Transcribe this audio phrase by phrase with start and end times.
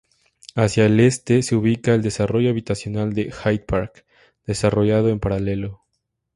[0.55, 4.03] Hacia el este se ubica el desarrollo habitacional de Hyde Park,
[4.47, 5.83] desarrollado en paralelo.